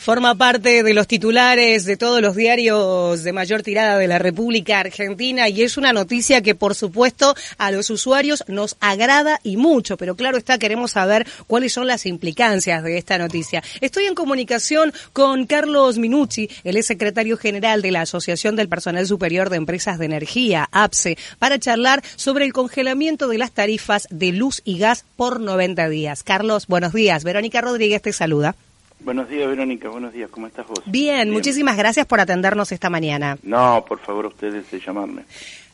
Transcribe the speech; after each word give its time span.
Forma 0.00 0.34
parte 0.34 0.82
de 0.82 0.94
los 0.94 1.06
titulares 1.06 1.84
de 1.84 1.98
todos 1.98 2.22
los 2.22 2.34
diarios 2.34 3.22
de 3.22 3.34
mayor 3.34 3.62
tirada 3.62 3.98
de 3.98 4.08
la 4.08 4.18
República 4.18 4.80
Argentina 4.80 5.50
y 5.50 5.60
es 5.60 5.76
una 5.76 5.92
noticia 5.92 6.40
que 6.40 6.54
por 6.54 6.74
supuesto 6.74 7.34
a 7.58 7.70
los 7.70 7.90
usuarios 7.90 8.42
nos 8.48 8.78
agrada 8.80 9.40
y 9.42 9.58
mucho, 9.58 9.98
pero 9.98 10.16
claro 10.16 10.38
está, 10.38 10.56
queremos 10.56 10.92
saber 10.92 11.26
cuáles 11.46 11.74
son 11.74 11.86
las 11.86 12.06
implicancias 12.06 12.82
de 12.82 12.96
esta 12.96 13.18
noticia. 13.18 13.62
Estoy 13.82 14.06
en 14.06 14.14
comunicación 14.14 14.94
con 15.12 15.44
Carlos 15.44 15.98
Minucci, 15.98 16.48
él 16.64 16.78
es 16.78 16.86
secretario 16.86 17.36
general 17.36 17.82
de 17.82 17.90
la 17.90 18.00
Asociación 18.00 18.56
del 18.56 18.70
Personal 18.70 19.06
Superior 19.06 19.50
de 19.50 19.58
Empresas 19.58 19.98
de 19.98 20.06
Energía, 20.06 20.66
APSE, 20.72 21.18
para 21.38 21.58
charlar 21.58 22.02
sobre 22.16 22.46
el 22.46 22.54
congelamiento 22.54 23.28
de 23.28 23.36
las 23.36 23.52
tarifas 23.52 24.08
de 24.08 24.32
luz 24.32 24.62
y 24.64 24.78
gas 24.78 25.04
por 25.16 25.40
90 25.40 25.90
días. 25.90 26.22
Carlos, 26.22 26.68
buenos 26.68 26.94
días. 26.94 27.22
Verónica 27.22 27.60
Rodríguez 27.60 28.00
te 28.00 28.14
saluda. 28.14 28.56
Buenos 29.00 29.28
días, 29.28 29.48
Verónica. 29.48 29.88
Buenos 29.88 30.12
días. 30.12 30.30
¿Cómo 30.30 30.46
estás 30.46 30.66
vos? 30.66 30.82
Bien, 30.86 31.30
muchísimas 31.30 31.76
gracias 31.76 32.06
por 32.06 32.20
atendernos 32.20 32.70
esta 32.72 32.90
mañana. 32.90 33.38
No, 33.42 33.84
por 33.88 33.98
favor, 33.98 34.26
ustedes 34.26 34.70
de 34.70 34.80
llamarme. 34.80 35.22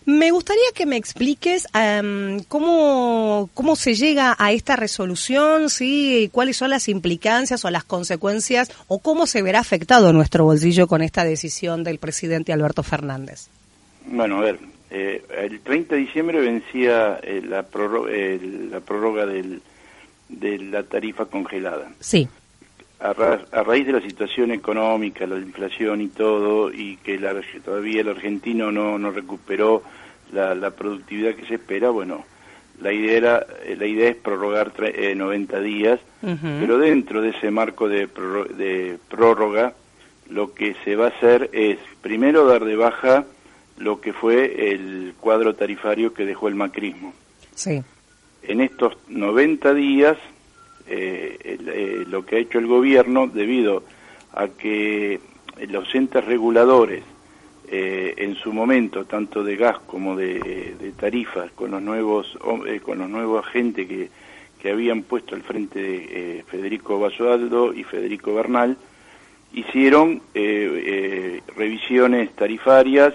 Me 0.04 0.30
gustaría 0.30 0.70
que 0.72 0.86
me 0.86 0.96
expliques 0.96 1.66
em, 1.74 2.38
cómo, 2.44 3.50
cómo 3.54 3.74
se 3.74 3.94
llega 3.94 4.36
a 4.38 4.52
esta 4.52 4.76
resolución, 4.76 5.68
¿sí? 5.68 6.30
cuáles 6.32 6.56
son 6.56 6.70
las 6.70 6.88
implicancias 6.88 7.64
o 7.64 7.70
las 7.70 7.82
consecuencias 7.82 8.70
o 8.86 9.00
cómo 9.00 9.26
se 9.26 9.42
verá 9.42 9.58
afectado 9.58 10.12
nuestro 10.12 10.44
bolsillo 10.44 10.86
con 10.86 11.02
esta 11.02 11.24
decisión 11.24 11.82
del 11.82 11.98
presidente 11.98 12.52
Alberto 12.52 12.84
Fernández. 12.84 13.48
Bueno, 14.06 14.38
a 14.38 14.42
ver, 14.42 14.60
eh, 14.92 15.24
el 15.36 15.58
30 15.58 15.96
de 15.96 16.00
diciembre 16.02 16.38
vencía 16.38 17.18
eh, 17.24 17.42
la, 17.44 17.64
prórroga, 17.64 18.12
la 18.70 18.78
prórroga 18.78 19.26
del, 19.26 19.60
de 20.28 20.58
la 20.58 20.84
tarifa 20.84 21.26
congelada. 21.26 21.90
Sí 21.98 22.28
a, 23.00 23.12
raíz 23.62 23.86
de 23.86 23.92
la 23.92 24.00
situación 24.00 24.50
económica, 24.50 25.26
la 25.26 25.36
inflación 25.36 26.00
y 26.00 26.08
todo, 26.08 26.72
y 26.72 26.96
que 26.98 27.18
todavía 27.64 28.00
el 28.00 28.08
argentino 28.08 28.72
no, 28.72 28.98
no 28.98 29.10
recuperó 29.10 29.82
la, 30.32 30.70
productividad 30.70 31.34
que 31.34 31.46
se 31.46 31.54
espera, 31.54 31.90
bueno, 31.90 32.24
la 32.80 32.92
idea, 32.92 33.16
era, 33.16 33.46
eh, 33.64 33.76
la 33.78 33.86
idea 33.86 34.10
es 34.10 34.16
prorrogar 34.16 34.72
90 34.78 35.58
eh, 35.58 35.62
días, 35.62 36.00
pero 36.20 36.78
dentro 36.78 37.20
de 37.20 37.30
ese 37.30 37.50
marco 37.50 37.88
de, 37.88 38.08
de 38.56 38.98
prórroga, 39.08 39.74
lo 40.28 40.52
que 40.54 40.74
se 40.84 40.96
va 40.96 41.06
a 41.06 41.08
hacer 41.10 41.50
es, 41.52 41.78
primero, 42.00 42.46
dar 42.46 42.64
de 42.64 42.76
baja 42.76 43.24
lo 43.78 44.00
que 44.00 44.12
fue 44.12 44.72
el 44.72 45.14
cuadro 45.20 45.54
tarifario 45.54 46.12
que 46.14 46.24
dejó 46.24 46.48
el 46.48 46.54
macrismo. 46.54 47.12
Sí. 47.54 47.82
En 48.42 48.60
estos 48.60 48.96
90 49.08 49.74
días 49.74 50.16
eh, 50.88 51.36
eh, 51.42 52.04
lo 52.06 52.24
que 52.24 52.36
ha 52.36 52.38
hecho 52.38 52.60
el 52.60 52.68
gobierno 52.68 53.26
debido 53.26 53.82
a 54.32 54.46
que 54.46 55.18
los 55.68 55.92
entes 55.94 56.24
reguladores 56.24 57.02
eh, 57.68 58.14
en 58.18 58.36
su 58.36 58.52
momento 58.52 59.04
tanto 59.04 59.42
de 59.42 59.56
gas 59.56 59.78
como 59.86 60.14
de, 60.14 60.92
tarifas 60.96 61.50
con 61.52 61.72
los 61.72 61.82
nuevos 61.82 62.38
con 62.82 62.98
los 62.98 63.10
nuevos 63.10 63.44
agentes 63.44 63.88
que, 63.88 64.10
que 64.60 64.70
habían 64.70 65.02
puesto 65.02 65.34
al 65.34 65.42
frente 65.42 65.80
de 65.80 66.44
Federico 66.46 67.00
Basualdo 67.00 67.74
y 67.74 67.82
Federico 67.82 68.32
Bernal 68.34 68.76
hicieron 69.54 70.22
revisiones 71.56 72.30
tarifarias 72.36 73.12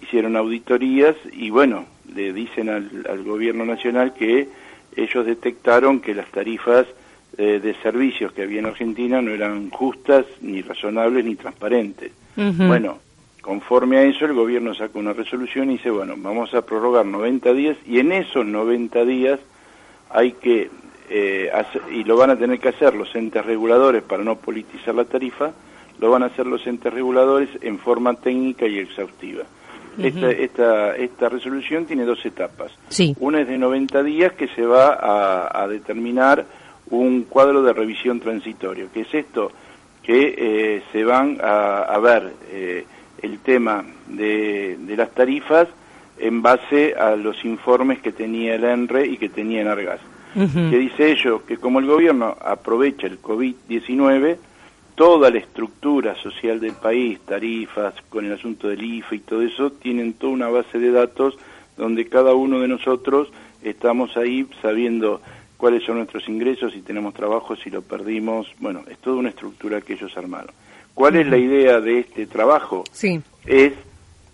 hicieron 0.00 0.36
auditorías 0.36 1.16
y 1.32 1.50
bueno 1.50 1.84
le 2.14 2.32
dicen 2.32 2.70
al 2.70 3.22
gobierno 3.24 3.66
nacional 3.66 4.14
que 4.14 4.48
ellos 4.96 5.26
detectaron 5.26 6.00
que 6.00 6.14
las 6.14 6.30
tarifas 6.30 6.86
de 7.40 7.74
servicios 7.82 8.32
que 8.32 8.42
había 8.42 8.58
en 8.58 8.66
Argentina 8.66 9.22
no 9.22 9.30
eran 9.30 9.70
justas, 9.70 10.26
ni 10.40 10.62
razonables, 10.62 11.24
ni 11.24 11.36
transparentes. 11.36 12.12
Bueno, 12.36 12.98
conforme 13.40 13.98
a 13.98 14.02
eso 14.02 14.24
el 14.24 14.34
gobierno 14.34 14.74
saca 14.74 14.98
una 14.98 15.12
resolución 15.12 15.70
y 15.70 15.74
dice, 15.74 15.90
bueno, 15.90 16.14
vamos 16.16 16.54
a 16.54 16.62
prorrogar 16.62 17.06
90 17.06 17.52
días 17.52 17.76
y 17.86 17.98
en 17.98 18.12
esos 18.12 18.46
90 18.46 19.04
días 19.04 19.40
hay 20.10 20.32
que, 20.32 20.70
eh, 21.08 21.50
y 21.90 22.04
lo 22.04 22.16
van 22.16 22.30
a 22.30 22.36
tener 22.36 22.58
que 22.58 22.68
hacer 22.68 22.94
los 22.94 23.14
entes 23.14 23.44
reguladores 23.44 24.02
para 24.02 24.22
no 24.22 24.36
politizar 24.36 24.94
la 24.94 25.04
tarifa, 25.04 25.52
lo 25.98 26.10
van 26.10 26.22
a 26.22 26.26
hacer 26.26 26.46
los 26.46 26.66
entes 26.66 26.92
reguladores 26.92 27.48
en 27.62 27.78
forma 27.78 28.14
técnica 28.14 28.66
y 28.66 28.78
exhaustiva. 28.78 29.44
esta, 29.98 30.30
esta, 30.30 30.96
esta 30.96 31.28
resolución 31.28 31.84
tiene 31.84 32.04
dos 32.04 32.24
etapas. 32.24 32.72
Una 33.18 33.40
es 33.40 33.48
de 33.48 33.58
90 33.58 34.02
días 34.02 34.32
que 34.32 34.48
se 34.48 34.64
va 34.64 34.94
a, 34.94 35.62
a 35.62 35.68
determinar 35.68 36.44
un 36.90 37.22
cuadro 37.24 37.62
de 37.62 37.72
revisión 37.72 38.20
transitorio, 38.20 38.90
que 38.92 39.02
es 39.02 39.14
esto, 39.14 39.52
que 40.02 40.34
eh, 40.36 40.82
se 40.92 41.04
van 41.04 41.38
a, 41.42 41.98
ver 41.98 42.32
eh, 42.50 42.84
el 43.22 43.38
tema 43.40 43.84
de, 44.08 44.76
las 44.96 45.10
tarifas 45.12 45.68
en 46.18 46.42
base 46.42 46.94
a 46.94 47.16
los 47.16 47.44
informes 47.44 48.00
que 48.00 48.12
tenía 48.12 48.54
el 48.54 48.64
ENRE 48.64 49.06
y 49.06 49.16
que 49.16 49.28
tenía 49.28 49.62
Enargas. 49.62 50.00
Que 50.32 50.78
dice 50.78 51.10
ello, 51.10 51.44
que 51.44 51.56
como 51.56 51.80
el 51.80 51.86
gobierno 51.86 52.36
aprovecha 52.40 53.08
el 53.08 53.20
COVID-19, 53.20 54.36
toda 54.94 55.30
la 55.30 55.38
estructura 55.38 56.14
social 56.14 56.60
del 56.60 56.74
país, 56.74 57.18
tarifas, 57.20 57.94
con 58.08 58.26
el 58.26 58.34
asunto 58.34 58.68
del 58.68 58.82
IFE 58.82 59.16
y 59.16 59.20
todo 59.20 59.42
eso, 59.42 59.72
tienen 59.72 60.12
toda 60.12 60.32
una 60.32 60.48
base 60.48 60.78
de 60.78 60.92
datos 60.92 61.36
donde 61.76 62.06
cada 62.08 62.34
uno 62.34 62.60
de 62.60 62.68
nosotros 62.68 63.32
estamos 63.62 64.16
ahí 64.16 64.46
sabiendo 64.62 65.20
cuáles 65.60 65.84
son 65.84 65.98
nuestros 65.98 66.26
ingresos, 66.28 66.72
si 66.72 66.80
tenemos 66.80 67.12
trabajo, 67.12 67.54
si 67.54 67.68
lo 67.68 67.82
perdimos. 67.82 68.48
Bueno, 68.58 68.82
es 68.90 68.98
toda 68.98 69.16
una 69.16 69.28
estructura 69.28 69.82
que 69.82 69.92
ellos 69.92 70.16
armaron. 70.16 70.52
¿Cuál 70.94 71.16
es 71.16 71.26
la 71.26 71.36
idea 71.36 71.80
de 71.80 72.00
este 72.00 72.26
trabajo? 72.26 72.84
Sí. 72.90 73.20
Es 73.44 73.74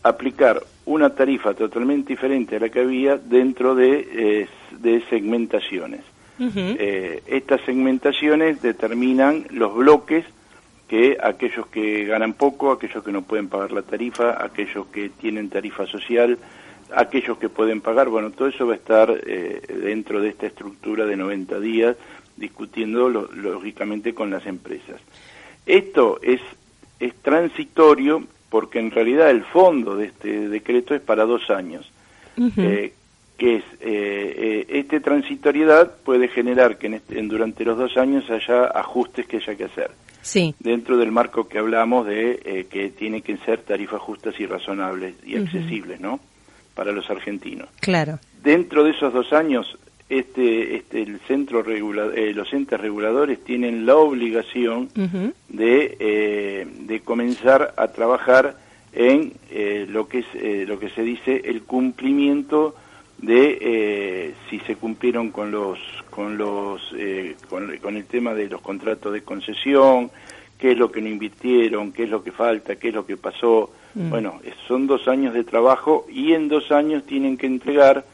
aplicar 0.04 0.62
una 0.86 1.10
tarifa 1.10 1.52
totalmente 1.52 2.12
diferente 2.12 2.56
a 2.56 2.60
la 2.60 2.68
que 2.68 2.80
había 2.80 3.16
dentro 3.16 3.74
de, 3.74 4.08
eh, 4.12 4.48
de 4.78 5.02
segmentaciones. 5.10 6.00
Eh, 6.38 7.22
estas 7.26 7.62
segmentaciones 7.62 8.60
determinan 8.60 9.46
los 9.50 9.74
bloques 9.74 10.24
que 10.86 11.16
aquellos 11.20 11.66
que 11.68 12.04
ganan 12.04 12.34
poco, 12.34 12.70
aquellos 12.70 13.02
que 13.02 13.10
no 13.10 13.22
pueden 13.22 13.48
pagar 13.48 13.72
la 13.72 13.82
tarifa, 13.82 14.44
aquellos 14.44 14.86
que 14.88 15.08
tienen 15.08 15.48
tarifa 15.48 15.86
social, 15.86 16.38
aquellos 16.94 17.38
que 17.38 17.48
pueden 17.48 17.80
pagar, 17.80 18.08
bueno, 18.08 18.30
todo 18.30 18.48
eso 18.48 18.66
va 18.66 18.74
a 18.74 18.76
estar 18.76 19.10
eh, 19.26 19.62
dentro 19.68 20.20
de 20.20 20.28
esta 20.28 20.46
estructura 20.46 21.04
de 21.06 21.16
90 21.16 21.60
días, 21.60 21.96
discutiendo 22.36 23.08
lógicamente 23.08 24.14
con 24.14 24.30
las 24.30 24.46
empresas. 24.46 25.00
Esto 25.64 26.20
es, 26.22 26.40
es 27.00 27.14
transitorio 27.22 28.24
porque 28.50 28.78
en 28.78 28.90
realidad 28.90 29.30
el 29.30 29.42
fondo 29.42 29.96
de 29.96 30.06
este 30.06 30.48
decreto 30.48 30.94
es 30.94 31.00
para 31.00 31.24
dos 31.24 31.50
años, 31.50 31.90
eh, 32.56 32.92
que 33.36 33.56
es, 33.56 33.64
eh, 33.80 34.66
esta 34.68 35.00
transitoriedad 35.00 35.96
puede 36.04 36.28
generar 36.28 36.78
que 36.78 36.86
en 36.86 36.94
este, 36.94 37.20
durante 37.22 37.64
los 37.64 37.78
dos 37.78 37.96
años 37.96 38.30
haya 38.30 38.66
ajustes 38.66 39.26
que 39.26 39.38
haya 39.38 39.54
que 39.56 39.64
hacer. 39.64 39.90
Sí. 40.22 40.54
Dentro 40.58 40.96
del 40.96 41.12
marco 41.12 41.48
que 41.48 41.58
hablamos 41.58 42.06
de 42.06 42.66
que 42.68 42.90
tiene 42.90 43.22
que 43.22 43.36
ser 43.38 43.60
tarifas 43.60 44.00
justas 44.00 44.38
y 44.40 44.46
razonables 44.46 45.14
y 45.24 45.36
accesibles, 45.36 46.00
¿no? 46.00 46.20
Para 46.76 46.92
los 46.92 47.10
argentinos. 47.10 47.68
Claro. 47.80 48.20
Dentro 48.44 48.84
de 48.84 48.90
esos 48.90 49.12
dos 49.12 49.32
años, 49.32 49.76
este, 50.08 50.76
este, 50.76 51.02
el 51.02 51.18
centro 51.26 51.62
regula, 51.64 52.10
eh, 52.14 52.32
los 52.32 52.52
entes 52.52 52.78
reguladores 52.78 53.42
tienen 53.42 53.86
la 53.86 53.96
obligación 53.96 54.88
de, 55.48 55.96
eh, 55.98 56.66
de 56.80 57.00
comenzar 57.00 57.74
a 57.76 57.88
trabajar 57.88 58.56
en 58.92 59.32
eh, 59.50 59.86
lo 59.88 60.06
que 60.06 60.20
es 60.20 60.68
lo 60.68 60.78
que 60.78 60.90
se 60.90 61.02
dice 61.02 61.42
el 61.44 61.62
cumplimiento 61.62 62.76
de 63.18 64.34
si 64.48 64.60
se 64.60 64.76
cumplieron 64.76 65.30
con 65.30 65.50
los 65.50 65.78
con 66.08 66.38
los 66.38 66.94
con, 67.48 67.76
con, 67.78 67.96
el 67.96 68.04
tema 68.06 68.32
de 68.32 68.48
los 68.48 68.60
contratos 68.60 69.12
de 69.12 69.22
concesión 69.22 70.10
qué 70.56 70.72
es 70.72 70.78
lo 70.78 70.90
que 70.90 71.02
no 71.02 71.08
invirtieron 71.08 71.92
qué 71.92 72.04
es 72.04 72.10
lo 72.10 72.22
que 72.22 72.32
falta 72.32 72.76
qué 72.76 72.88
es 72.88 72.94
lo 72.94 73.04
que 73.04 73.16
pasó 73.16 73.70
Mm. 73.96 74.10
Bueno, 74.10 74.40
son 74.68 74.86
dos 74.86 75.08
años 75.08 75.32
de 75.32 75.42
trabajo 75.42 76.06
y 76.10 76.34
en 76.34 76.48
dos 76.48 76.70
años 76.70 77.04
tienen 77.04 77.38
que 77.38 77.46
entregar 77.46 78.04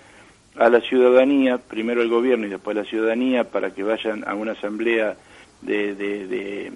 a 0.57 0.69
la 0.69 0.81
ciudadanía, 0.81 1.59
primero 1.59 2.03
el 2.03 2.09
gobierno 2.09 2.47
y 2.47 2.51
después 2.51 2.77
la 2.77 2.85
ciudadanía, 2.85 3.51
para 3.51 3.73
que 3.73 3.83
vayan 3.83 4.23
a 4.29 4.35
una 4.35 4.53
asamblea 4.53 5.17
de, 5.61 5.95
de, 5.97 6.73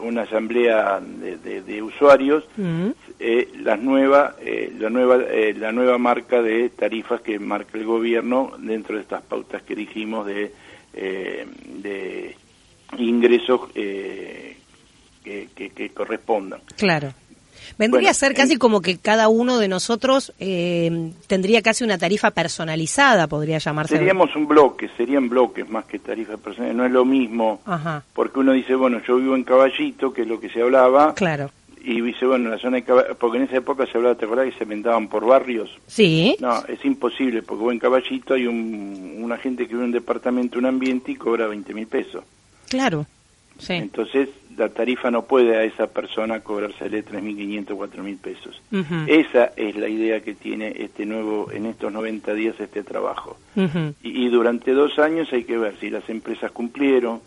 una 0.00 0.22
asamblea 0.22 1.00
de, 1.00 1.82
usuarios, 1.82 2.44
mm. 2.56 2.90
eh, 3.18 3.48
las 3.60 3.80
nueva, 3.80 4.36
eh, 4.40 4.72
la 4.78 4.88
nueva, 4.88 5.16
eh, 5.28 5.54
la 5.58 5.72
nueva 5.72 5.98
marca 5.98 6.40
de 6.42 6.68
tarifas 6.70 7.22
que 7.22 7.40
marca 7.40 7.76
el 7.76 7.84
gobierno 7.84 8.52
dentro 8.58 8.94
de 8.96 9.02
estas 9.02 9.22
pautas 9.22 9.62
que 9.62 9.74
dijimos 9.74 10.26
de, 10.26 10.52
de 10.92 12.36
ingresos 12.98 13.68
que, 13.72 14.56
que, 15.24 15.70
que 15.70 15.90
correspondan. 15.90 16.60
Claro. 16.76 17.14
Vendría 17.78 18.10
a 18.10 18.14
ser 18.14 18.34
casi 18.34 18.56
como 18.56 18.80
que 18.80 18.98
cada 18.98 19.28
uno 19.28 19.58
de 19.58 19.68
nosotros 19.68 20.32
eh, 20.38 21.10
tendría 21.26 21.62
casi 21.62 21.84
una 21.84 21.98
tarifa 21.98 22.30
personalizada, 22.30 23.26
podría 23.26 23.58
llamarse. 23.58 23.96
Seríamos 23.96 24.34
un 24.36 24.46
bloque, 24.46 24.88
serían 24.96 25.28
bloques 25.28 25.68
más 25.68 25.84
que 25.84 25.98
tarifa 25.98 26.36
personalizada. 26.36 26.72
No 26.74 26.86
es 26.86 26.92
lo 26.92 27.04
mismo, 27.04 27.60
porque 28.14 28.40
uno 28.40 28.52
dice, 28.52 28.74
bueno, 28.74 29.00
yo 29.06 29.16
vivo 29.16 29.34
en 29.34 29.44
Caballito, 29.44 30.12
que 30.12 30.22
es 30.22 30.28
lo 30.28 30.40
que 30.40 30.48
se 30.48 30.62
hablaba. 30.62 31.14
Claro. 31.14 31.50
Y 31.84 32.00
dice, 32.00 32.26
bueno, 32.26 32.48
la 32.48 32.58
zona 32.58 32.76
de 32.76 32.84
Caballito, 32.84 33.16
porque 33.16 33.38
en 33.38 33.44
esa 33.44 33.56
época 33.56 33.86
se 33.86 33.96
hablaba, 33.96 34.14
¿te 34.14 34.24
acordás 34.24 34.46
que 34.46 34.58
se 34.58 34.64
inventaban 34.64 35.08
por 35.08 35.26
barrios? 35.26 35.70
Sí. 35.86 36.36
No, 36.40 36.64
es 36.66 36.84
imposible, 36.84 37.42
porque 37.42 37.64
en 37.72 37.78
Caballito 37.78 38.34
hay 38.34 38.46
un, 38.46 39.18
una 39.20 39.36
gente 39.36 39.64
que 39.66 39.74
vive 39.74 39.80
en 39.80 39.86
un 39.86 39.92
departamento, 39.92 40.58
un 40.58 40.66
ambiente 40.66 41.12
y 41.12 41.16
cobra 41.16 41.46
20 41.48 41.74
mil 41.74 41.86
pesos. 41.86 42.24
Claro. 42.68 43.06
Sí. 43.62 43.74
Entonces, 43.74 44.28
la 44.56 44.68
tarifa 44.68 45.10
no 45.10 45.22
puede 45.22 45.56
a 45.56 45.64
esa 45.64 45.86
persona 45.86 46.40
cobrársele 46.40 47.04
3.500, 47.04 47.66
4.000 47.66 48.18
pesos. 48.18 48.62
Esa 49.06 49.52
es 49.56 49.76
la 49.76 49.88
idea 49.88 50.20
que 50.20 50.34
tiene 50.34 50.74
este 50.78 51.06
nuevo, 51.06 51.50
en 51.52 51.66
estos 51.66 51.92
90 51.92 52.34
días, 52.34 52.58
este 52.58 52.82
trabajo. 52.82 53.38
y, 54.02 54.28
durante 54.28 54.72
dos 54.72 54.98
años 54.98 55.32
hay 55.32 55.44
que 55.44 55.56
ver 55.56 55.76
si 55.80 55.90
las 55.90 56.08
empresas 56.10 56.50
cumplieron, 56.50 57.20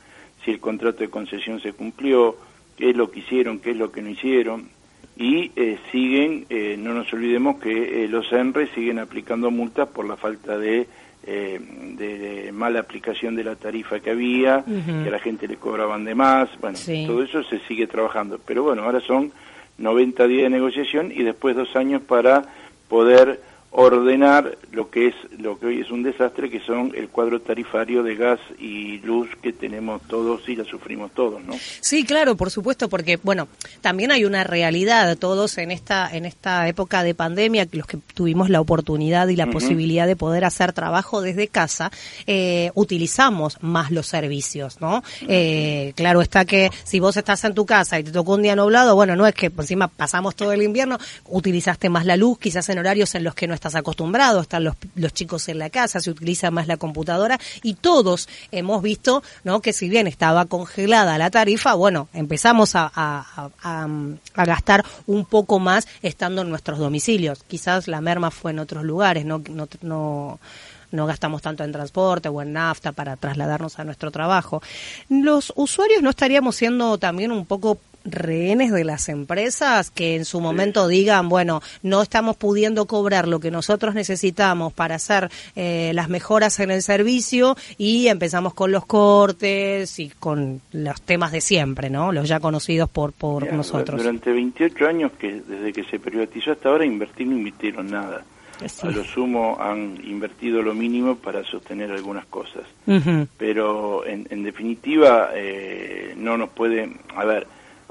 si 0.43 0.51
el 0.51 0.59
contrato 0.59 0.99
de 0.99 1.09
concesión 1.09 1.61
se 1.61 1.73
cumplió, 1.73 2.35
qué 2.77 2.89
es 2.89 2.97
lo 2.97 3.09
que 3.09 3.19
hicieron, 3.19 3.59
qué 3.59 3.71
es 3.71 3.77
lo 3.77 3.91
que 3.91 4.01
no 4.01 4.09
hicieron. 4.09 4.69
Y 5.17 5.51
eh, 5.55 5.79
siguen, 5.93 6.45
eh, 6.49 6.75
no 6.77 6.93
nos 6.93 7.11
olvidemos 7.13 7.61
que 7.61 8.03
eh, 8.03 8.07
los 8.09 8.29
ENRE 8.33 8.67
siguen 8.75 8.99
aplicando 8.99 9.49
multas 9.49 9.87
por 9.87 10.05
la 10.05 10.17
falta 10.17 10.57
de 10.57 10.87
eh, 11.25 11.59
de, 11.97 12.51
mala 12.51 12.79
aplicación 12.79 13.35
de 13.35 13.43
la 13.43 13.55
tarifa 13.55 13.99
que 13.99 14.11
había, 14.11 14.63
que 14.63 15.09
a 15.09 15.11
la 15.11 15.19
gente 15.19 15.47
le 15.47 15.57
cobraban 15.57 16.05
de 16.05 16.15
más, 16.15 16.49
bueno, 16.61 16.77
todo 17.07 17.23
eso 17.23 17.43
se 17.43 17.59
sigue 17.67 17.87
trabajando. 17.87 18.39
Pero 18.45 18.63
bueno, 18.63 18.83
ahora 18.83 19.01
son 19.01 19.31
90 19.77 20.27
días 20.27 20.43
de 20.43 20.49
negociación 20.49 21.11
y 21.11 21.23
después 21.23 21.55
dos 21.55 21.75
años 21.75 22.01
para 22.01 22.43
poder 22.87 23.41
ordenar 23.77 24.57
lo 24.71 24.89
que 24.89 25.07
es 25.07 25.15
lo 25.37 25.59
que 25.59 25.65
hoy 25.65 25.81
es 25.81 25.91
un 25.91 26.01
desastre 26.01 26.49
que 26.49 26.61
son 26.61 26.93
el 26.95 27.09
cuadro 27.09 27.41
tarifario 27.41 28.03
de 28.03 28.15
gas 28.15 28.39
y 28.57 28.99
luz 28.99 29.29
que 29.41 29.51
tenemos 29.51 30.01
todos 30.03 30.47
y 30.47 30.55
la 30.55 30.63
sufrimos 30.63 31.11
todos, 31.11 31.43
¿no? 31.43 31.53
Sí, 31.81 32.05
claro, 32.05 32.37
por 32.37 32.51
supuesto, 32.51 32.87
porque 32.87 33.19
bueno, 33.21 33.49
también 33.81 34.11
hay 34.11 34.23
una 34.23 34.45
realidad 34.45 35.17
todos 35.17 35.57
en 35.57 35.71
esta 35.71 36.09
en 36.15 36.25
esta 36.25 36.69
época 36.69 37.03
de 37.03 37.15
pandemia, 37.15 37.67
los 37.73 37.85
que 37.85 37.97
tuvimos 38.13 38.49
la 38.49 38.61
oportunidad 38.61 39.27
y 39.27 39.35
la 39.35 39.47
posibilidad 39.47 40.07
de 40.07 40.15
poder 40.15 40.45
hacer 40.45 40.71
trabajo 40.71 41.21
desde 41.21 41.49
casa, 41.49 41.91
eh, 42.27 42.71
utilizamos 42.75 43.57
más 43.61 43.91
los 43.91 44.07
servicios, 44.07 44.79
¿no? 44.79 45.03
Eh, 45.27 45.91
claro 45.97 46.21
está 46.21 46.45
que 46.45 46.71
si 46.85 47.01
vos 47.01 47.17
estás 47.17 47.43
en 47.43 47.53
tu 47.53 47.65
casa 47.65 47.99
y 47.99 48.05
te 48.05 48.11
tocó 48.11 48.35
un 48.35 48.41
día 48.41 48.55
nublado, 48.55 48.95
bueno, 48.95 49.17
no 49.17 49.27
es 49.27 49.35
que 49.35 49.49
por 49.49 49.65
encima 49.65 49.89
pasamos 49.89 50.33
todo 50.35 50.53
el 50.53 50.61
invierno, 50.61 50.97
utilizaste 51.25 51.89
más 51.89 52.05
la 52.05 52.15
luz, 52.15 52.39
quizás 52.39 52.69
en 52.69 52.79
horarios 52.79 53.15
en 53.15 53.25
los 53.25 53.35
que 53.35 53.47
no 53.47 53.53
estás 53.65 53.79
acostumbrado, 53.79 54.41
están 54.41 54.63
los, 54.63 54.75
los 54.93 55.11
chicos 55.11 55.49
en 55.49 55.57
la 55.57 55.71
casa, 55.71 55.99
se 55.99 56.11
utiliza 56.11 56.51
más 56.51 56.67
la 56.67 56.77
computadora 56.77 57.39
y 57.63 57.73
todos 57.73 58.29
hemos 58.51 58.83
visto 58.83 59.23
¿no? 59.43 59.59
que 59.59 59.73
si 59.73 59.89
bien 59.89 60.05
estaba 60.05 60.45
congelada 60.45 61.17
la 61.17 61.31
tarifa, 61.31 61.73
bueno, 61.73 62.07
empezamos 62.13 62.75
a, 62.75 62.91
a, 62.93 63.49
a, 63.63 64.45
gastar 64.45 64.85
un 65.07 65.25
poco 65.25 65.57
más 65.57 65.87
estando 66.03 66.43
en 66.43 66.49
nuestros 66.49 66.77
domicilios. 66.77 67.43
Quizás 67.47 67.87
la 67.87 68.01
merma 68.01 68.29
fue 68.29 68.51
en 68.51 68.59
otros 68.59 68.83
lugares, 68.83 69.25
no, 69.25 69.41
no, 69.49 69.67
no 69.81 70.39
no 70.91 71.07
gastamos 71.07 71.41
tanto 71.41 71.63
en 71.63 71.73
transporte 71.73 72.29
o 72.29 72.41
en 72.41 72.53
nafta 72.53 72.93
para 72.93 73.17
trasladarnos 73.17 73.79
a 73.79 73.83
nuestro 73.83 74.11
trabajo. 74.11 74.61
Los 75.09 75.51
usuarios 75.55 76.01
no 76.01 76.11
estaríamos 76.11 76.55
siendo 76.55 76.97
también 76.97 77.31
un 77.31 77.45
poco 77.45 77.79
rehenes 78.05 78.71
de 78.71 78.83
las 78.83 79.09
empresas 79.09 79.89
que 79.89 80.15
en 80.15 80.25
su 80.25 80.39
momento 80.39 80.87
digan, 80.87 81.27
bueno, 81.27 81.61
no 81.83 82.01
estamos 82.01 82.37
pudiendo 82.37 82.85
cobrar 82.85 83.27
lo 83.27 83.39
que 83.39 83.51
nosotros 83.51 83.95
necesitamos 83.95 84.73
para 84.73 84.95
hacer 84.95 85.29
eh, 85.55 85.91
las 85.93 86.09
mejoras 86.09 86.59
en 86.59 86.71
el 86.71 86.81
servicio 86.81 87.57
y 87.77 88.07
empezamos 88.07 88.53
con 88.53 88.71
los 88.71 88.85
cortes 88.85 89.99
y 89.99 90.09
con 90.09 90.61
los 90.71 91.01
temas 91.01 91.31
de 91.31 91.41
siempre, 91.41 91.89
¿no? 91.89 92.11
Los 92.11 92.27
ya 92.27 92.39
conocidos 92.39 92.89
por, 92.89 93.11
por 93.11 93.51
nosotros. 93.51 94.01
Durante 94.01 94.31
28 94.31 94.87
años 94.87 95.11
que 95.19 95.41
desde 95.41 95.73
que 95.73 95.83
se 95.83 95.99
privatizó 95.99 96.51
hasta 96.51 96.69
ahora 96.69 96.85
invertir 96.85 97.27
no 97.27 97.35
invirtieron 97.35 97.89
nada. 97.89 98.23
A 98.83 98.89
lo 98.89 99.03
sumo 99.03 99.57
han 99.59 99.99
invertido 100.05 100.61
lo 100.61 100.73
mínimo 100.73 101.17
para 101.17 101.43
sostener 101.43 101.91
algunas 101.91 102.25
cosas. 102.27 102.63
Pero 103.37 104.05
en, 104.05 104.27
en 104.29 104.43
definitiva 104.43 105.31
eh, 105.33 106.13
no 106.15 106.37
nos 106.37 106.49
puede... 106.49 106.89
A 107.15 107.25
ver, 107.25 107.47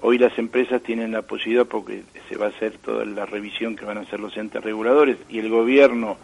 Hoy 0.06 0.18
las 0.18 0.38
empresas 0.38 0.82
tienen 0.82 1.12
la 1.12 1.22
posibilidad, 1.22 1.64
porque 1.64 2.02
se 2.28 2.36
va 2.36 2.44
a 2.44 2.48
hacer 2.50 2.72
toda 2.72 3.06
la 3.06 3.24
revisión 3.24 3.74
que 3.74 3.86
van 3.86 3.96
a 3.96 4.02
hacer 4.02 4.20
los 4.20 4.36
entes 4.36 4.62
reguladores, 4.62 5.16
y 5.30 5.38
el 5.38 5.48
gobierno 5.48 6.18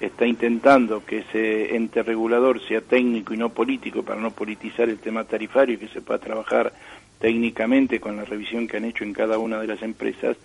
está 0.00 0.24
intentando 0.24 1.04
que 1.04 1.18
ese 1.18 1.76
ente 1.76 2.02
regulador 2.02 2.66
sea 2.66 2.80
técnico 2.80 3.34
y 3.34 3.36
no 3.36 3.50
político, 3.50 4.02
para 4.02 4.22
no 4.22 4.30
politizar 4.30 4.88
el 4.88 5.00
tema 5.00 5.24
tarifario 5.24 5.74
y 5.74 5.78
que 5.78 5.88
se 5.88 6.00
pueda 6.00 6.18
trabajar 6.18 6.72
técnicamente 7.18 8.00
con 8.00 8.16
la 8.16 8.24
revisión 8.24 8.66
que 8.66 8.78
han 8.78 8.86
hecho 8.86 9.04
en 9.04 9.12
cada 9.12 9.36
una 9.36 9.60
de 9.60 9.66
las 9.66 9.82
empresas. 9.82 10.38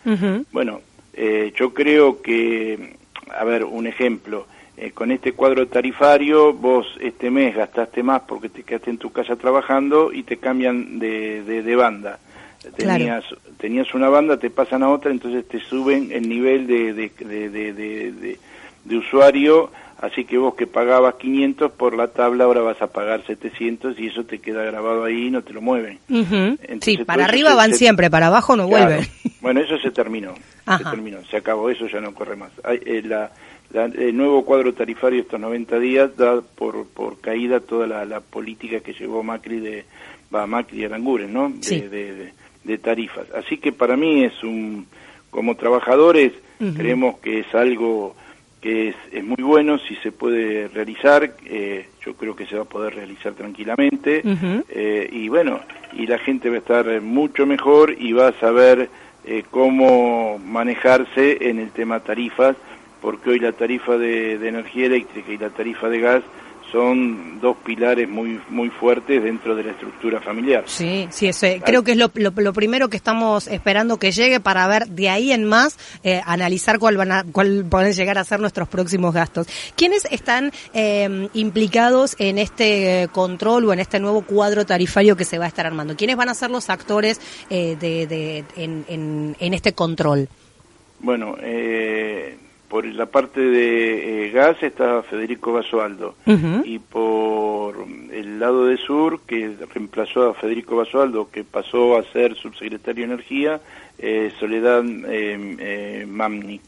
Bueno, 0.52 0.82
eh, 1.14 1.54
yo 1.56 1.74
creo 1.74 2.22
que, 2.22 2.98
a 3.34 3.46
ver, 3.46 3.64
un 3.64 3.88
ejemplo, 3.88 4.48
eh, 4.76 4.92
con 4.92 5.12
este 5.12 5.32
cuadro 5.32 5.66
tarifario 5.70 6.52
vos 6.52 6.88
este 7.00 7.32
mes 7.32 7.56
gastaste 7.56 8.04
más 8.04 8.24
porque 8.24 8.50
te 8.50 8.64
quedaste 8.64 8.90
en 8.90 8.98
tu 8.98 9.14
casa 9.14 9.38
trabajando 9.38 10.12
y 10.12 10.24
te 10.24 10.36
cambian 10.36 11.00
de, 11.00 11.42
de 11.44 11.76
banda 11.78 12.20
tenías 12.75 13.24
tenías 13.58 13.94
una 13.94 14.10
banda 14.10 14.38
te 14.38 14.50
pasan 14.50 14.84
a 14.84 14.90
otra 14.90 15.12
entonces 15.12 15.48
te 15.48 15.60
suben 15.60 16.12
el 16.12 16.28
nivel 16.28 16.68
de 16.68 16.94
de, 16.94 17.10
de, 17.50 18.38
de, 18.86 18.98
usuario 18.98 19.72
así 20.00 20.25
que 20.25 20.38
vos 20.38 20.56
que 20.56 20.68
pagabas 20.68 21.16
500 21.16 21.72
por 21.72 21.96
la 21.96 22.08
tabla 22.08 22.46
ahora 22.46 22.62
vas 22.62 22.81
a 22.81 22.88
pagar 22.88 23.25
700 23.25 24.00
y 24.00 24.08
eso 24.08 24.24
te 24.25 24.40
queda 24.40 24.63
grabado 24.63 25.04
ahí 25.04 25.28
y 25.28 25.31
no 25.31 25.44
te 25.44 25.54
lo 25.54 25.62
mueven. 25.62 26.00
Sí 26.81 26.98
para 27.06 27.25
arriba 27.25 27.56
van 27.56 27.74
siempre 27.74 28.10
para 28.10 28.28
abajo 28.28 28.56
no 28.56 28.68
vuelven. 28.68 29.08
Bueno 29.42 29.62
eso 29.62 29.78
se 29.80 29.92
terminó 29.92 30.36
se 30.78 30.84
terminó 30.84 31.24
se 31.30 31.38
acabó 31.38 31.69
eso 31.69 31.88
ya 31.88 32.00
no 32.00 32.13
corre 32.13 32.36
más. 32.36 32.52
Eh, 32.68 33.02
la, 33.04 33.31
el 33.74 34.16
nuevo 34.16 34.44
cuadro 34.44 34.74
tarifario 34.74 35.22
estos 35.22 35.40
90 35.40 35.80
días 35.80 36.18
da 36.18 36.42
por, 36.42 36.86
por 36.88 37.19
caída 37.22 37.60
toda 37.60 37.88
la, 37.88 38.06
la 38.06 38.19
política 38.19 38.81
que 38.81 38.94
llevó 38.94 39.24
Macri 39.24 39.60
de 39.60 39.86
va 40.34 40.48
Macri 40.48 40.81
y 40.81 40.86
Aranguren, 40.86 41.34
¿no? 41.34 41.50
de, 41.50 41.90
de 41.90 42.34
tarifas. 42.78 43.28
Así 43.31 43.58
que 43.58 43.72
para 43.72 43.98
mí 43.98 44.24
es 44.24 44.44
un, 44.44 44.86
como 45.30 45.56
trabajadores, 45.56 46.34
creemos 46.75 47.18
que 47.19 47.40
es 47.40 47.56
algo 47.56 48.16
que 48.62 48.90
es, 48.90 48.96
es, 49.12 49.24
muy 49.24 49.42
bueno 49.42 49.80
si 49.80 49.96
se 49.96 50.12
puede 50.12 50.68
realizar, 50.68 51.34
eh, 51.46 51.88
yo 52.06 52.13
creo 52.13 52.36
que 52.36 52.46
se 52.46 52.56
va 52.56 52.62
a 52.62 52.66
poder 52.66 52.94
realizar 52.94 53.34
tranquilamente, 53.34 54.22
eh, 54.69 55.10
y 55.12 55.30
bueno, 55.30 55.62
y 55.94 56.06
la 56.06 56.19
gente 56.19 56.50
va 56.50 56.58
a 56.58 56.60
estar 56.60 57.02
mucho 57.02 57.48
mejor 57.48 57.96
y 57.98 58.13
va 58.13 58.28
a 58.28 58.40
saber 58.40 58.90
eh, 59.25 59.44
cómo 59.50 60.38
manejarse 60.38 61.50
en 61.50 61.58
el 61.58 61.72
tema 61.72 62.01
tarifas, 62.01 62.56
porque 63.01 63.32
hoy 63.32 63.39
la 63.39 63.53
tarifa 63.53 63.98
de 63.98 64.34
energía 64.48 64.86
eléctrica 64.86 65.32
y 65.32 65.38
la 65.39 65.50
tarifa 65.50 65.89
de 65.89 66.00
gas 66.00 66.24
son 66.72 67.40
dos 67.42 67.58
pilares 67.66 68.08
muy 68.08 68.40
muy 68.50 68.70
fuertes 68.70 69.22
dentro 69.22 69.56
de 69.56 69.63
la 69.63 69.72
estructura 69.72 70.22
familiar. 70.22 70.63
Sí, 70.68 71.08
sí, 71.12 71.28
eso, 71.28 71.48
creo 71.66 71.84
que 71.84 71.92
es 71.92 71.98
lo, 71.98 72.12
lo, 72.16 72.54
primero 72.54 72.90
que 72.90 72.98
estamos 72.98 73.48
esperando 73.48 73.98
que 73.98 74.12
llegue 74.12 74.40
para 74.40 74.68
ver 74.68 74.88
de 74.88 75.10
ahí 75.10 75.32
en 75.32 75.44
más, 75.44 75.78
eh, 76.04 76.22
analizar 76.25 76.80
cuál, 76.80 76.98
van 76.98 77.12
a, 77.12 77.24
cuál 77.32 77.66
pueden 77.70 77.94
llegar 77.94 78.18
a 78.18 78.24
ser 78.24 78.40
nuestros 78.40 78.70
próximos 78.70 79.13
gastos. 79.13 79.48
¿Quiénes 79.75 80.06
están 80.12 80.51
eh, 80.74 81.28
implicados 81.34 82.16
en 82.20 82.38
este 82.38 83.10
control 83.12 83.66
o 83.66 83.74
en 83.74 83.80
este 83.80 84.00
nuevo 84.00 84.22
cuadro 84.22 84.66
tarifario 84.66 85.18
que 85.18 85.25
se 85.25 85.38
va 85.38 85.46
a 85.46 85.50
estar 85.50 85.66
armando? 85.66 85.96
¿Quiénes 85.96 86.16
van 86.16 86.30
a 86.30 86.34
ser 86.34 86.51
los 86.51 86.70
actores 86.70 87.20
eh, 87.50 87.75
de, 87.80 88.08
de, 88.08 88.46
en, 88.56 88.86
en, 88.88 89.36
en 89.40 89.54
este 89.54 89.74
control? 89.74 90.30
Bueno, 91.00 91.36
eh, 91.42 92.38
por 92.72 92.86
la 92.86 93.06
parte 93.06 93.42
de 93.42 94.28
eh, 94.28 94.32
gas 94.32 94.56
está 94.63 95.04
Federico 95.04 95.51
Basualdo 95.51 96.16
y 96.63 96.80
por 96.80 97.86
el 98.13 98.40
lado 98.40 98.66
de 98.66 98.78
sur 98.78 99.20
que 99.28 99.58
reemplazó 99.74 100.30
a 100.30 100.34
Federico 100.36 100.78
Basualdo 100.78 101.30
que 101.30 101.44
pasó 101.44 101.98
a 101.98 102.04
ser 102.13 102.34
subsecretario 102.38 103.06
de 103.06 103.13
Energía 103.13 103.60
eh, 104.00 104.32
Soledad 104.40 104.86
eh, 104.86 105.58
eh 105.60 106.06
Mamni. 106.08 106.62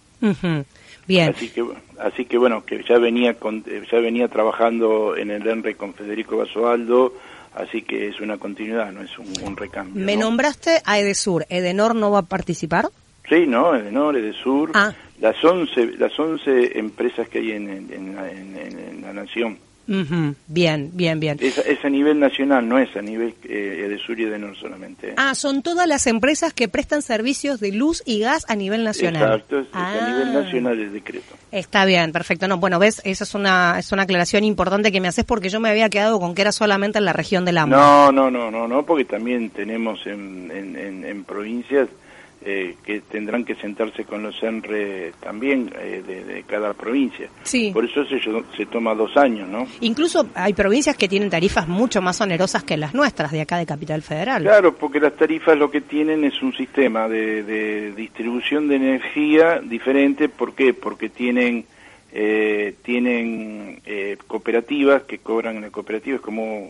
Bien. 1.07 1.29
Así 1.29 1.47
que 1.47 1.63
así 1.99 2.25
que 2.25 2.37
bueno 2.37 2.65
que 2.65 2.83
ya 2.83 2.97
venía 2.97 3.35
con, 3.35 3.63
ya 3.63 3.99
venía 3.99 4.27
trabajando 4.27 5.15
en 5.15 5.31
el 5.31 5.47
ENRE 5.47 5.75
con 5.75 5.93
Federico 5.93 6.35
Basualdo 6.35 7.13
así 7.55 7.81
que 7.81 8.09
es 8.09 8.19
una 8.19 8.37
continuidad 8.37 8.91
no 8.91 9.03
es 9.03 9.17
un, 9.17 9.55
recambio. 9.55 10.03
Me 10.03 10.17
nombraste 10.17 10.81
a 10.83 10.99
Edesur 10.99 11.45
Edenor 11.47 11.95
no 11.95 12.11
va 12.11 12.19
a 12.19 12.23
participar. 12.23 12.89
Sí, 13.29 13.47
no, 13.47 13.73
Edenor, 13.73 14.17
Edesur. 14.17 14.71
Ah 14.73 14.93
las 15.23 15.41
11, 15.41 15.93
las 15.99 16.19
11 16.19 16.77
empresas 16.77 17.29
que 17.29 17.39
hay 17.39 17.51
en, 17.53 17.69
en, 17.69 19.01
la 19.01 19.13
nación. 19.13 19.57
Bien, 19.87 20.91
bien, 20.93 21.19
bien. 21.21 21.37
Es, 21.39 21.57
a 21.83 21.89
nivel 21.89 22.19
nacional, 22.19 22.67
no 22.67 22.77
es 22.77 22.93
a 22.97 23.01
nivel 23.01 23.33
eh, 23.45 23.87
de 23.89 23.97
Sur 23.99 24.19
y 24.19 24.25
de 24.25 24.37
Nor 24.37 24.57
solamente. 24.57 25.13
Ah, 25.15 25.33
son 25.33 25.61
todas 25.61 25.87
las 25.87 26.07
empresas 26.07 26.53
que 26.53 26.67
prestan 26.67 27.01
servicios 27.01 27.61
de 27.61 27.71
luz 27.71 28.03
y 28.05 28.19
gas 28.19 28.45
a 28.49 28.55
nivel 28.57 28.83
nacional. 28.83 29.39
Exacto, 29.39 29.59
es, 29.59 29.67
a 29.71 30.09
nivel 30.09 30.27
ah. 30.27 30.41
nacional 30.41 30.79
el 30.79 30.91
decreto. 30.91 31.35
Está 31.53 31.85
bien, 31.85 32.11
perfecto. 32.11 32.49
No, 32.49 32.57
bueno, 32.57 32.77
ves, 32.77 33.01
esa 33.05 33.23
es 33.23 33.33
una, 33.33 33.79
es 33.79 33.93
una 33.93 34.03
aclaración 34.03 34.43
importante 34.43 34.91
que 34.91 34.99
me 34.99 35.07
haces 35.07 35.23
porque 35.23 35.47
yo 35.47 35.61
me 35.61 35.69
había 35.69 35.89
quedado 35.89 36.19
con 36.19 36.35
que 36.35 36.41
era 36.41 36.51
solamente 36.51 36.97
en 36.97 37.05
la 37.05 37.13
región 37.13 37.45
del 37.45 37.59
AMBA. 37.59 37.77
No, 37.77 38.11
no, 38.11 38.29
no, 38.29 38.51
no, 38.51 38.67
no, 38.67 38.85
porque 38.85 39.05
también 39.05 39.51
tenemos 39.51 40.05
en, 40.05 40.51
en, 40.51 41.05
en 41.05 41.23
provincias 41.23 41.87
eh, 42.45 42.75
que 42.83 42.99
tendrán 42.99 43.45
que 43.45 43.55
sentarse 43.55 44.03
con 44.03 44.21
los 44.21 44.43
ENRE 44.43 45.13
también 45.21 45.73
eh, 45.79 46.03
de, 46.05 46.43
cada 46.43 46.73
provincia. 46.73 47.29
Sí. 47.43 47.71
Por 47.73 47.85
eso 47.85 48.03
se, 48.05 48.19
se 48.19 48.65
toma 48.65 48.93
dos 48.93 49.15
años, 49.15 49.47
¿no? 49.47 49.65
Incluso 49.79 50.27
hay 50.35 50.53
provincias 50.53 50.97
que 50.97 51.07
tienen 51.07 51.29
tarifas 51.29 51.69
mucho 51.69 52.01
más 52.01 52.19
onerosas 52.19 52.65
que 52.65 52.75
las 52.75 52.93
nuestras 52.93 53.31
de 53.31 53.39
acá 53.39 53.57
de 53.57 53.65
Capital 53.65 54.01
Federal. 54.01 54.43
Claro, 54.43 54.75
porque 54.75 54.99
las 54.99 55.13
tarifas 55.15 55.57
lo 55.57 55.71
que 55.71 55.79
tienen 55.79 56.25
es 56.25 56.41
un 56.41 56.53
sistema 56.53 57.07
de, 57.07 57.93
distribución 57.93 58.67
de 58.67 58.75
energía 58.75 59.61
diferente. 59.61 60.27
¿Por 60.27 60.53
qué? 60.53 60.73
Porque 60.73 61.07
tienen... 61.07 61.65
Eh, 62.15 62.75
tienen 62.83 63.81
cooperativas 64.27 65.01
que 65.03 65.17
cobran 65.17 65.55
en 65.55 65.61
la 65.63 65.69
cooperativa, 65.71 66.17
es 66.17 66.21
como 66.21 66.69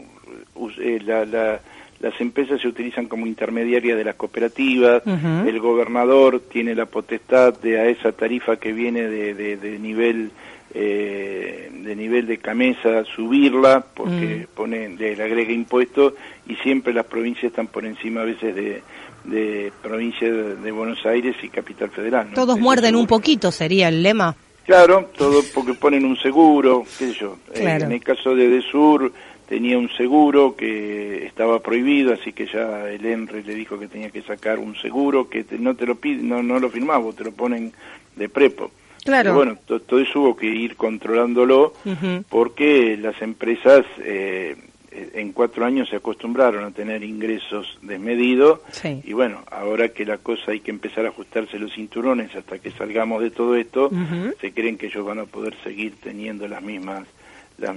la, 1.03 1.25
la 1.25 1.59
las 2.03 2.19
empresas 2.19 2.59
se 2.59 2.67
utilizan 2.67 3.05
como 3.05 3.25
intermediarias 3.25 3.97
de 3.97 4.03
las 4.03 4.15
cooperativas, 4.15 5.03
el 5.05 5.59
gobernador 5.61 6.41
tiene 6.51 6.75
la 6.75 6.85
potestad 6.85 7.57
de 7.61 7.79
a 7.79 7.85
esa 7.85 8.11
tarifa 8.11 8.57
que 8.57 8.73
viene 8.73 9.03
de, 9.03 9.33
de, 9.33 9.79
nivel 9.79 10.31
eh, 10.73 11.71
de 11.71 11.95
nivel 11.95 12.27
de 12.27 12.39
camesa 12.39 13.05
subirla 13.05 13.85
porque 13.93 14.47
mm. 14.51 14.53
pone 14.53 14.89
le, 14.89 15.13
agrega 15.13 15.53
impuestos 15.53 16.15
y 16.45 16.55
siempre 16.55 16.93
las 16.93 17.05
provincias 17.05 17.45
están 17.45 17.67
por 17.67 17.85
encima 17.85 18.21
a 18.21 18.25
veces 18.25 18.53
de, 18.53 18.83
de 19.23 19.71
provincia 19.81 20.29
de, 20.29 20.71
Buenos 20.73 21.05
Aires 21.05 21.37
y 21.41 21.47
capital 21.47 21.89
federal. 21.89 22.31
Todos 22.35 22.59
muerden 22.59 22.97
un 22.97 23.07
poquito 23.07 23.49
sería 23.49 23.87
el 23.87 24.03
lema. 24.03 24.35
Claro, 24.65 25.09
todo 25.17 25.41
porque 25.53 25.73
ponen 25.73 26.03
un 26.03 26.17
seguro, 26.17 26.83
qué 26.97 27.07
sé 27.07 27.13
yo. 27.13 27.37
Eh, 27.53 27.77
en 27.81 27.93
el 27.93 28.03
caso 28.03 28.35
de 28.35 28.49
Desur 28.49 29.11
tenía 29.53 29.77
un 29.77 29.87
seguro 29.89 30.55
que 30.55 31.27
estaba 31.27 31.59
prohibido, 31.59 32.11
así 32.11 32.33
que 32.33 32.47
ya 32.47 32.89
el 32.89 33.05
ENRE 33.05 33.43
le 33.43 33.53
dijo 33.53 33.77
que 33.77 33.87
tenía 33.87 34.09
que 34.09 34.23
sacar 34.23 34.57
un 34.57 34.75
seguro 34.75 35.29
que 35.29 35.45
no 35.59 35.75
te 35.75 35.85
lo 35.85 35.93
pide, 35.93 36.23
no, 36.23 36.41
no 36.41 36.57
lo 36.57 36.71
firmaba, 36.71 37.11
te 37.11 37.23
lo 37.23 37.33
ponen 37.33 37.71
de 38.15 38.29
prepo. 38.29 38.71
Claro. 39.05 39.35
bueno, 39.35 39.59
todo 39.67 39.99
eso 39.99 40.21
hubo 40.21 40.35
que 40.35 40.47
ir 40.47 40.75
controlándolo 40.75 41.73
porque 42.29 42.97
las 42.97 43.21
empresas 43.21 43.85
eh, 43.99 44.55
en 44.91 45.33
cuatro 45.33 45.65
años 45.65 45.87
se 45.87 45.97
acostumbraron 45.97 46.63
a 46.63 46.71
tener 46.71 47.03
ingresos 47.03 47.77
desmedidos 47.83 48.61
y 49.03 49.13
bueno, 49.13 49.43
ahora 49.51 49.89
que 49.89 50.03
la 50.03 50.17
cosa 50.17 50.51
hay 50.51 50.61
que 50.61 50.71
empezar 50.71 51.05
a 51.05 51.09
ajustarse 51.09 51.59
los 51.59 51.73
cinturones 51.73 52.35
hasta 52.35 52.57
que 52.57 52.71
salgamos 52.71 53.21
de 53.21 53.29
todo 53.29 53.55
esto, 53.55 53.91
se 54.41 54.51
creen 54.51 54.79
que 54.79 54.87
ellos 54.87 55.05
van 55.05 55.19
a 55.19 55.25
poder 55.25 55.53
seguir 55.63 55.93
teniendo 56.01 56.47
las 56.47 56.63
mismas 56.63 57.05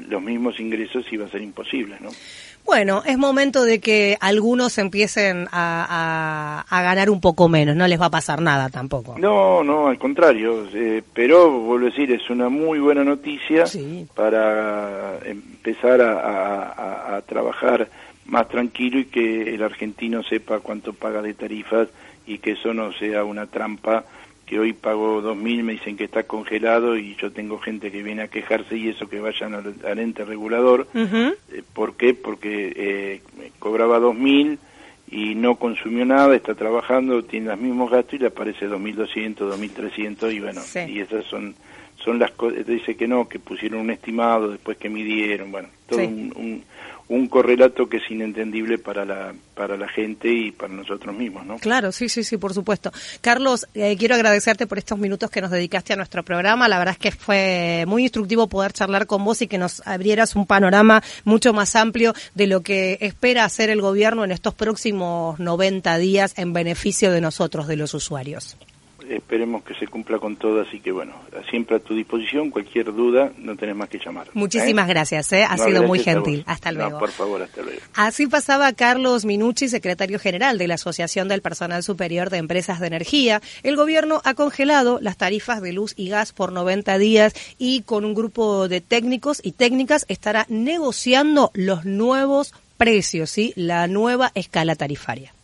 los 0.09 0.23
mismos 0.23 0.59
ingresos 0.59 1.05
iba 1.13 1.27
a 1.27 1.29
ser 1.29 1.43
imposible, 1.43 1.97
¿no? 2.01 2.11
Bueno, 2.67 3.05
es 3.07 3.17
momento 3.17 3.65
de 3.65 3.79
que 3.79 4.19
algunos 4.21 4.77
empiecen 4.79 5.47
a, 5.53 6.65
ganar 6.69 7.11
un 7.11 7.21
poco 7.21 7.49
menos, 7.49 7.77
no 7.77 7.87
les 7.87 8.01
va 8.01 8.07
a 8.07 8.11
pasar 8.11 8.43
nada 8.43 8.69
tampoco. 8.69 9.17
No, 9.19 9.63
no, 9.63 9.87
al 9.87 9.99
contrario, 9.99 10.67
eh, 10.75 11.01
pero 11.15 11.49
vuelvo 11.49 11.87
a 11.87 11.91
decir, 11.91 12.11
es 12.11 12.29
una 12.29 12.49
muy 12.49 12.81
buena 12.81 13.05
noticia 13.05 13.65
para 14.15 15.19
empezar 15.25 16.01
a, 16.01 17.17
a, 17.17 17.23
trabajar 17.23 17.89
más 18.25 18.49
tranquilo 18.49 18.99
y 18.99 19.05
que 19.05 19.55
el 19.55 19.63
argentino 19.63 20.25
sepa 20.25 20.59
cuánto 20.59 20.93
paga 20.93 21.23
de 21.23 21.35
tarifas 21.35 21.89
y 22.27 22.39
que 22.39 22.53
eso 22.53 22.75
no 22.75 22.93
sea 22.93 23.23
una 23.23 23.47
trampa 23.47 24.05
que 24.47 24.61
hoy 24.61 24.73
pago 24.73 25.21
2.000, 25.21 25.63
me 25.65 25.73
dicen 25.73 25.97
que 25.97 26.05
está 26.05 26.23
congelado 26.23 26.97
y 26.97 27.17
yo 27.17 27.33
tengo 27.33 27.59
gente 27.59 27.91
que 27.91 28.03
viene 28.03 28.23
a 28.23 28.29
quejarse 28.29 28.77
y 28.77 28.89
eso 28.89 29.09
que 29.09 29.19
vayan 29.21 29.55
al, 29.55 29.99
ente 29.99 30.25
regulador. 30.25 30.87
Eh, 30.95 31.63
¿Por 31.73 31.97
qué? 31.97 32.15
Porque 32.15 32.73
eh, 32.77 33.21
cobraba 33.59 33.99
2.000 33.99 34.59
y 35.11 35.35
no 35.35 35.57
consumió 35.57 36.05
nada, 36.05 36.35
está 36.35 36.55
trabajando, 36.55 37.25
tiene 37.25 37.47
los 37.49 37.59
mismos 37.59 37.91
gastos 37.91 38.15
y 38.15 38.19
le 38.19 38.29
aparece 38.29 38.69
2.200, 38.69 39.35
2.300 39.37 40.35
y 40.35 40.41
bueno, 40.41 40.63
y 40.89 41.01
esas 41.01 41.25
son 41.27 41.55
son 41.97 42.19
las 42.19 42.31
cosas, 42.33 42.65
dice 42.67 42.95
que 42.95 43.09
no, 43.09 43.27
que 43.27 43.39
pusieron 43.39 43.81
un 43.81 43.91
estimado 43.91 44.51
después 44.51 44.77
que 44.77 44.89
midieron, 44.89 45.51
bueno, 45.51 45.69
todo 45.89 46.01
un 46.01 46.33
un 46.37 46.65
correlato 47.29 47.89
que 47.89 47.99
es 47.99 48.11
inentendible 48.11 48.79
para 48.79 49.05
la 49.05 49.35
para 49.55 49.77
la 49.77 49.89
gente 49.89 50.29
y 50.29 50.51
para 50.53 50.73
nosotros 50.73 51.17
mismos, 51.17 51.47
¿no? 51.47 51.57
Claro, 51.57 51.93
sí, 51.93 52.09
sí, 52.09 52.25
sí, 52.25 52.37
por 52.37 52.53
supuesto. 52.53 52.93
Carlos, 53.21 53.67
eh, 53.75 53.97
quiero 53.97 54.15
agradecerte 54.15 54.67
por 54.67 54.79
estos 54.79 54.99
minutos 54.99 55.31
que 55.31 55.41
nos 55.41 55.51
dedicaste 55.51 55.93
a 55.93 55.97
nuestro 55.97 56.23
programa. 56.23 56.69
La 56.69 56.79
verdad 56.79 56.93
es 56.93 56.99
que 56.99 57.13
fue 57.13 57.85
muy 57.87 58.03
instructivo 58.03 58.49
poder 58.49 58.73
charlar 58.73 59.07
con 59.07 59.25
vos 59.25 59.41
y 59.43 59.47
que 59.47 59.59
nos 59.59 59.87
abrieras 59.87 60.37
un 60.37 60.47
panorama 60.47 61.03
mucho 61.25 61.53
más 61.53 61.75
amplio 61.77 62.13
de 62.35 62.47
lo 62.47 62.61
que 62.61 62.99
espera 63.01 63.45
hacer 63.45 63.71
el 63.71 63.81
gobierno 63.81 64.25
en 64.25 64.33
estos 64.33 64.55
próximos 64.55 65.39
90 65.39 65.97
días 65.99 66.35
en 66.37 66.53
beneficio 66.53 67.11
de 67.13 67.21
nosotros, 67.21 67.67
de 67.67 67.77
los 67.77 67.95
usuarios 67.95 68.57
esperemos 69.11 69.63
que 69.65 69.75
se 69.75 69.87
cumpla 69.87 70.19
con 70.19 70.37
todo, 70.37 70.61
así 70.61 70.81
que 70.81 70.93
bueno, 70.93 71.15
siempre 71.51 71.77
a 71.77 71.79
tu 71.79 71.95
disposición, 71.95 72.51
cualquier 72.51 72.87
duda, 72.95 73.33
no 73.39 73.57
tenés 73.57 73.77
más 73.77 73.89
que 73.89 73.99
llamar. 73.99 74.29
Muchísimas 74.35 74.89
¿eh? 74.89 74.93
gracias, 74.93 75.33
¿eh? 75.33 75.45
ha 75.45 75.57
sido 75.59 75.83
muy 75.83 75.99
gentil. 75.99 76.45
Hasta 76.47 76.73
luego. 76.73 76.99
por 76.99 77.11
favor, 77.11 77.43
hasta 77.43 77.63
luego. 77.63 77.81
Así 77.95 78.27
pasaba 78.27 78.73
Carlos 78.73 79.25
Minucci, 79.25 79.69
secretario 79.69 80.19
general 80.19 80.59
de 80.59 80.69
la 80.69 80.75
Asociación 80.75 81.29
del 81.29 81.43
Personal 81.43 81.83
Superior 81.83 82.31
de 82.31 82.39
Empresas 82.39 82.81
de 82.81 82.87
Energía. 82.87 83.41
El 83.63 83.77
gobierno 83.77 84.21
ha 84.25 84.35
congelado 84.35 84.99
las 85.01 85.17
tarifas 85.17 85.63
de 85.63 85.73
luz 85.73 85.95
y 85.97 86.09
gas 86.09 86.33
por 86.33 86.53
90 86.53 86.99
días 86.99 87.35
y 87.59 87.83
con 87.83 88.05
un 88.05 88.15
grupo 88.15 88.69
de 88.69 88.81
técnicos 88.81 89.41
y 89.43 89.53
técnicas 89.53 90.05
estará 90.09 90.47
negociando 90.49 91.51
los 91.55 91.85
nuevos 91.85 92.53
precios, 92.77 93.31
¿sí? 93.31 93.53
La 93.57 93.87
nueva 93.87 94.33
escala 94.35 94.75
tarifaria. 94.75 95.36